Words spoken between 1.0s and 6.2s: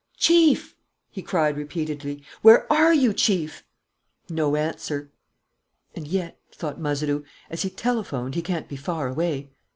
he cried, repeatedly. "Where are you, Chief?" No answer. "And